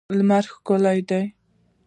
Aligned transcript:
لمر 0.17 0.43
ښکلی 0.53 0.99
دی. 1.09 1.23